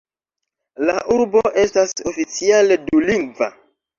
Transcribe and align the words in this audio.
La 0.89 0.93
urbo 1.15 1.43
estas 1.65 1.93
oficiale 2.13 2.79
dulingva. 2.87 3.53